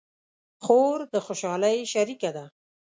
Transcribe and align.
خور 0.63 0.97
د 1.13 1.15
خوشحالۍ 1.25 1.77
شریکه 1.93 2.29
ده. 2.35 2.45